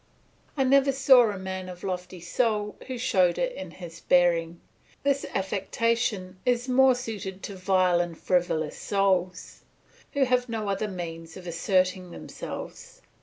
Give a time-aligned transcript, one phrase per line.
[0.57, 4.59] I never saw a man of lofty soul who showed it in his bearing;
[5.03, 9.61] this affectation is more suited to vile and frivolous souls,
[10.13, 13.03] who have no other means of asserting themselves.